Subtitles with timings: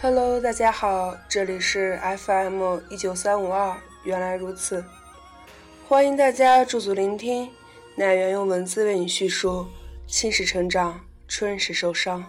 [0.00, 4.84] Hello，大家好，这里是 FM 一九三五二，原来如此，
[5.88, 7.50] 欢迎大家驻足聆听，
[7.96, 9.66] 奶源用文字为你叙述
[10.06, 12.24] 青史成长，春时受伤。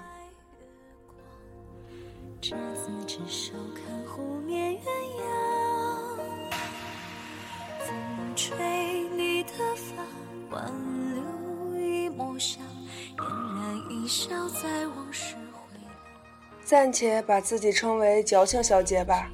[16.69, 19.31] 暂且把自己称为矫情小姐吧，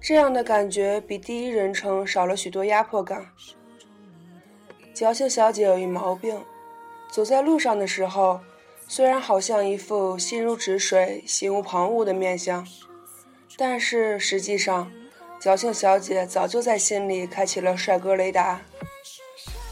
[0.00, 3.26] 这样的感觉比第一人称少了许多压迫感。
[4.94, 6.42] 矫情小姐有一毛病，
[7.10, 8.40] 走在路上的时候，
[8.88, 12.66] 虽然好像一副心如止水、心无旁骛的面相，
[13.58, 14.90] 但是实际上，
[15.38, 18.62] 矫情小姐早就在心里开启了帅哥雷达。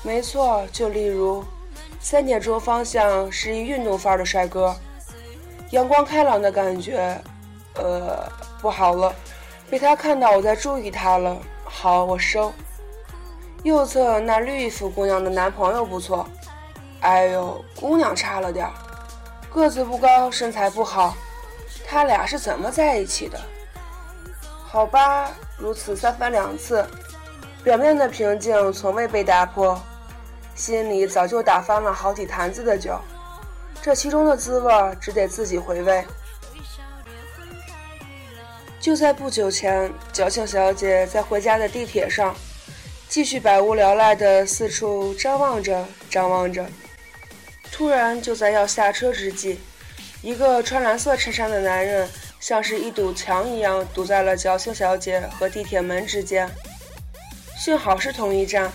[0.03, 1.43] 没错，就例如。
[2.03, 4.75] 三点钟方向是一运动范儿的帅哥，
[5.71, 7.17] 阳光开朗的感觉，
[7.75, 8.29] 呃，
[8.61, 9.15] 不好了，
[9.71, 11.37] 被他看到我在注意他了。
[11.65, 12.53] 好，我收。
[13.63, 16.27] 右侧那绿衣服姑娘的男朋友不错，
[17.01, 18.73] 哎呦，姑娘差了点儿，
[19.53, 21.15] 个子不高，身材不好，
[21.87, 23.39] 他俩是怎么在一起的？
[24.65, 26.85] 好吧，如此三番两次，
[27.63, 29.81] 表面的平静从未被打破。
[30.55, 32.99] 心里早就打翻了好几坛子的酒，
[33.83, 36.05] 这其中的滋味只得自己回味。
[38.79, 42.35] 就在不久前，矫情小姐在回家的地铁上，
[43.09, 46.67] 继续百无聊赖地四处张望着，张望着。
[47.71, 49.61] 突然，就在要下车之际，
[50.23, 56.51] 一个穿蓝色衬衫的男人像是一堵墙一样堵在了矫情小姐和地铁门之间。
[57.59, 58.71] 幸好是同一站。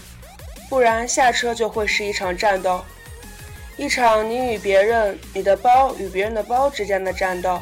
[0.68, 2.84] 不然下车就会是一场战斗，
[3.78, 7.62] 一场你与别人、你的包与别人的包之间的战斗。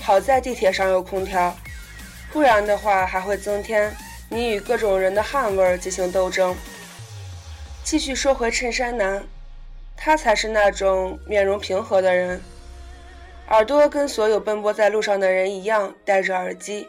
[0.00, 1.54] 好在地铁上有空调，
[2.32, 3.92] 不然的话还会增添
[4.28, 6.54] 你与各种人的汗味进行斗争。
[7.82, 9.24] 继续说回衬衫男，
[9.96, 12.40] 他才是那种面容平和的人，
[13.48, 16.86] 耳朵跟所有奔波在路上的人一样戴着耳机，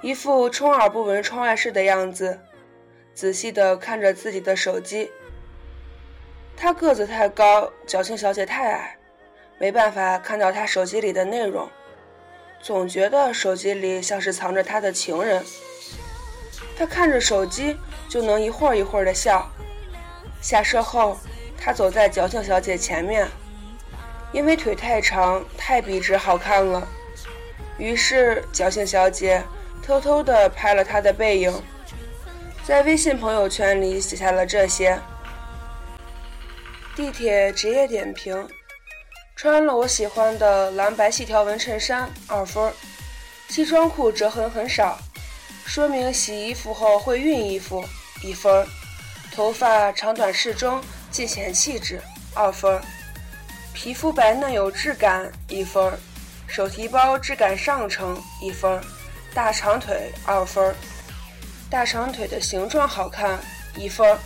[0.00, 2.40] 一副充耳不闻窗外事的样子。
[3.14, 5.10] 仔细地看着自己的手机，
[6.56, 8.96] 他个子太高，矫情小姐太矮，
[9.58, 11.68] 没办法看到他手机里的内容，
[12.62, 15.44] 总觉得手机里像是藏着他的情人。
[16.76, 17.76] 他看着手机
[18.08, 19.46] 就能一会儿一会儿的笑。
[20.40, 21.18] 下车后，
[21.60, 23.28] 他走在矫情小姐前面，
[24.32, 26.86] 因为腿太长，太笔直好看了，
[27.78, 29.42] 于是矫情小姐
[29.82, 31.52] 偷偷的拍了他的背影。
[32.64, 34.98] 在微信朋友圈里写下了这些。
[36.96, 38.48] 地铁职业点评：
[39.34, 42.70] 穿了我喜欢的蓝白细条纹衬衫，二分；
[43.48, 44.96] 西装裤折痕很少，
[45.66, 47.84] 说明洗衣服后会熨衣服，
[48.22, 48.64] 一分；
[49.32, 52.00] 头发长短适中，尽显气质，
[52.32, 52.80] 二分；
[53.72, 55.90] 皮肤白嫩有质感，一分；
[56.46, 58.80] 手提包质感上乘，一分；
[59.34, 60.72] 大长腿，二分。
[61.68, 63.40] 大长腿的形状好看，
[63.74, 64.16] 一分。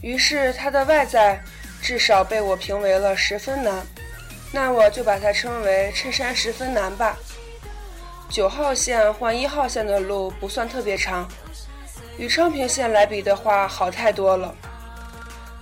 [0.00, 1.40] 于是他的外在
[1.82, 3.84] 至少被我评为了十分难，
[4.52, 7.16] 那我就把它称为衬衫十分难吧。
[8.30, 11.28] 九号线换一号线的路不算特别长，
[12.16, 14.54] 与昌平线来比的话好太多了。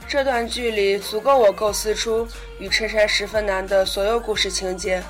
[0.06, 2.28] 这段距离足够我构思出
[2.58, 5.02] 与衬衫十分难的所有故事情节。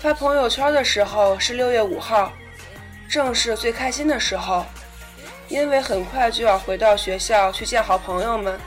[0.00, 2.32] 发朋友圈的时候是六月五号。
[3.08, 4.66] 正是最开心的时候，
[5.48, 8.60] 因为很快就要回到学校去见好朋友们。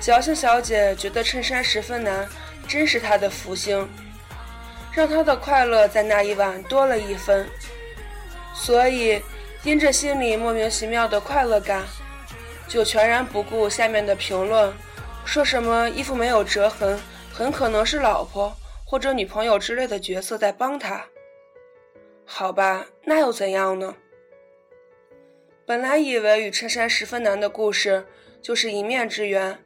[0.00, 2.28] 矫情小姐觉得衬衫十分难，
[2.68, 3.88] 真是她的福星，
[4.92, 7.48] 让她的快乐在那一晚多了一分。
[8.54, 9.20] 所以，
[9.64, 11.82] 因着心里莫名其妙的快乐感，
[12.68, 14.72] 就全然不顾下面的评论，
[15.24, 16.98] 说什么衣服没有折痕，
[17.32, 18.54] 很可能是老婆
[18.84, 21.04] 或者女朋友之类的角色在帮她。
[22.24, 23.94] 好吧，那又怎样呢？
[25.66, 28.06] 本来以为与衬衫十分难的故事
[28.40, 29.58] 就是一面之缘，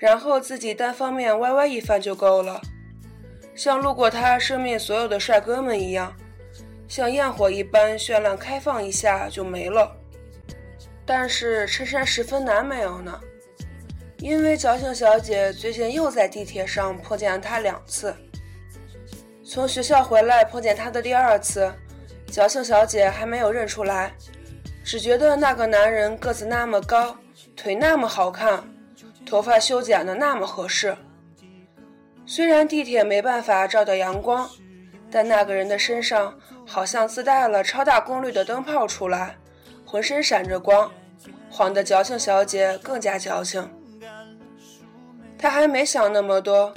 [0.00, 2.60] 然后自己单方面歪歪一番就够了，
[3.54, 6.16] 像路过他生命所有的帅哥们一样，
[6.88, 9.94] 像焰火一般绚烂开放一下就没了。
[11.04, 13.20] 但是衬衫十分难没有呢，
[14.20, 18.14] 因为矫情小姐最近又在地铁上碰见他两次。
[19.44, 21.70] 从学校回来碰见他的第二次，
[22.28, 24.14] 矫情小姐还没有认出来，
[24.82, 27.16] 只觉得那个男人个子那么高，
[27.54, 28.62] 腿那么好看，
[29.30, 30.96] 头发修剪的那么合适。
[32.26, 34.50] 虽然地铁没办法照到阳光，
[35.08, 36.36] 但那个人的身上
[36.66, 39.36] 好像自带了超大功率的灯泡出来，
[39.86, 40.90] 浑身闪着光，
[41.48, 43.70] 晃得矫情小姐更加矫情。
[45.38, 46.74] 她还没想那么多，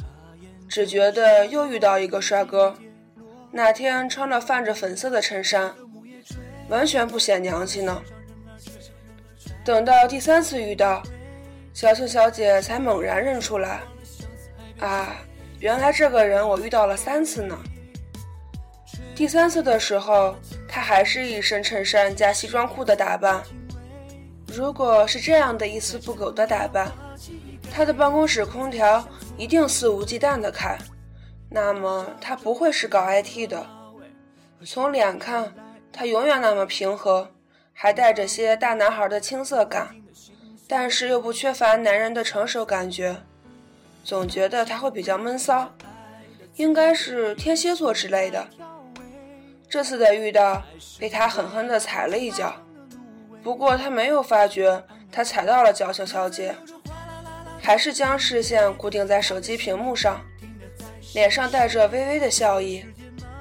[0.70, 2.76] 只觉得又遇到一个帅哥。
[3.52, 5.74] 那天穿了泛着粉色的衬衫，
[6.70, 8.00] 完全不显娘气呢。
[9.66, 11.02] 等到第三次遇到，
[11.74, 13.82] 小青小姐才猛然认出来，
[14.80, 15.16] 啊，
[15.60, 17.58] 原来这个人我遇到了三次呢。
[19.16, 20.36] 第三次的时候，
[20.68, 23.44] 她还是一身衬衫加西装裤的打扮。
[24.48, 26.92] 如果是这样的一丝不苟的打扮，
[27.72, 29.04] 她的办公室空调
[29.36, 30.78] 一定肆无忌惮地开。
[31.50, 33.66] 那么他不会是搞 IT 的。
[34.66, 35.54] 从脸看，
[35.92, 37.30] 他永远那么平和，
[37.74, 39.96] 还带着些大男孩的青涩感，
[40.68, 43.18] 但是又不缺乏男人的成熟感觉。
[44.04, 45.74] 总觉得他会比较闷骚，
[46.56, 48.48] 应该是天蝎座之类的。
[49.70, 50.62] 这次的遇到
[51.00, 52.54] 被他狠狠地踩了一脚，
[53.42, 56.54] 不过他没有发觉他踩到了矫情小姐，
[57.62, 60.22] 还是将视线固定在手机屏幕上。
[61.14, 62.84] 脸上带着微微的笑意，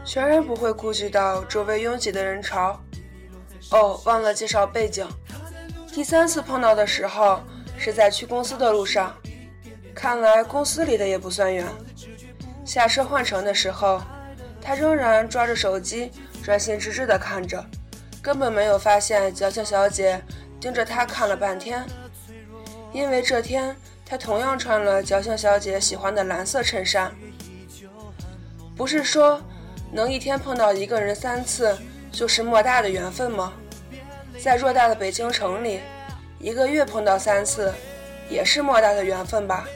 [0.04, 2.80] 全然不会顾及到周围拥挤的人潮。
[3.70, 5.08] 哦，忘了介绍背景。
[5.92, 7.42] 第三次碰到的时候
[7.76, 9.14] 是在去公司的路上，
[9.94, 11.66] 看来公司离得也不算远。
[12.64, 14.00] 下车换乘的时候，
[14.58, 16.10] 他仍然抓着手机，
[16.42, 17.62] 专心致志地看着，
[18.22, 20.18] 根本没有发现矫情小姐
[20.58, 21.84] 盯着他看了半天。
[22.90, 27.12] 因为这天他同样穿了矫情小姐喜欢的蓝色衬衫。
[28.74, 29.42] 不是说
[29.92, 31.76] 能一天碰到一个人三次
[32.10, 33.52] 就是莫大的缘分吗？
[34.42, 35.78] 在偌大的北京城里，
[36.40, 37.72] 一个月碰到三次
[38.28, 39.68] 也是莫大的缘分吧？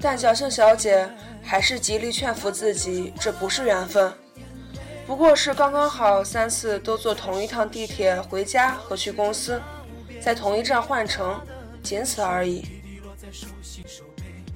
[0.00, 1.06] 但侥幸小姐
[1.42, 4.10] 还是极力劝服自己，这不是缘分，
[5.06, 9.60] 不过是刚刚好三次都坐同一趟地铁回家和去公司，
[10.22, 11.38] 在同一站换乘，
[11.82, 12.66] 仅此而已。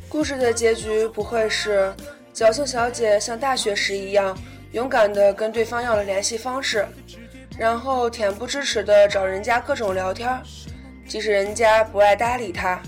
[0.09, 1.93] 故事的结局不会是？
[2.33, 4.37] 侥幸小姐像大学时一样
[4.73, 6.89] 勇敢地跟对方要了联系方式，
[7.57, 10.41] 然后恬不知耻地找人家各种聊天，
[11.07, 12.81] 即使人家不爱搭理他，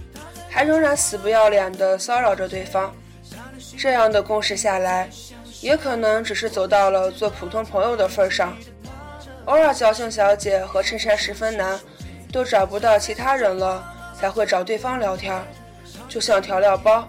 [0.49, 2.95] 还仍然死不要脸地骚扰着对方。
[3.79, 5.09] 这样的共事下来，
[5.61, 8.57] 也可能只是走到了做普通朋友的份上。
[9.45, 11.79] 偶尔矫情小姐和衬衫十分男
[12.33, 13.85] 都找不到其他人了，
[14.19, 15.41] 才会找对方聊天，
[16.09, 17.09] 就像调料包。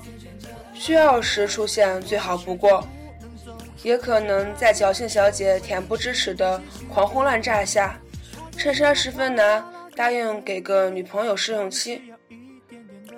[0.74, 2.88] 需要时出现最好不过，
[3.84, 8.00] 也可能在侥幸小姐恬不知耻的狂轰滥炸下，
[8.58, 9.64] 衬衫十分难
[9.96, 12.14] 答应给个女朋友试用期，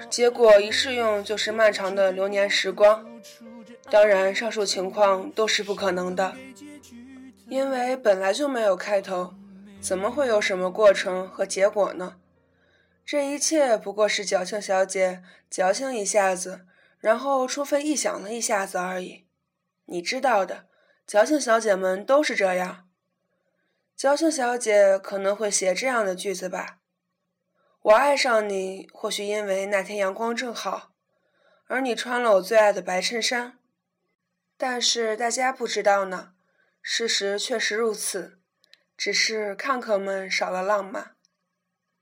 [0.09, 3.06] 结果一试用就是漫长的流年时光。
[3.89, 6.35] 当然，上述情况都是不可能的，
[7.47, 9.33] 因为本来就没有开头，
[9.81, 12.15] 怎么会有什么过程和结果呢？
[13.06, 16.61] 这一切不过是侥幸小姐矫情一下子。
[17.00, 19.23] 然后充分臆想了一下子而已，
[19.91, 20.68] 你知道的，
[21.07, 22.87] 矫情小姐们都是这样。
[23.95, 26.80] 矫情小姐可能会写这样的句子吧：
[27.81, 30.92] 我爱上你，或许因为那天阳光正好，
[31.68, 33.57] 而你穿了我最爱的白衬衫。
[34.57, 36.33] 但是大家不知道呢，
[36.81, 38.40] 事实确实如此，
[38.95, 41.16] 只是看客们少了浪漫。